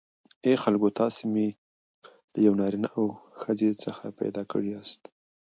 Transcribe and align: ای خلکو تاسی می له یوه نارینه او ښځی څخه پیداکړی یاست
ای 0.45 0.53
خلکو 0.63 0.87
تاسی 0.99 1.25
می 1.33 1.47
له 2.31 2.39
یوه 2.45 2.57
نارینه 2.59 2.89
او 2.97 3.05
ښځی 3.41 3.69
څخه 3.83 4.05
پیداکړی 4.19 4.67
یاست 4.75 5.01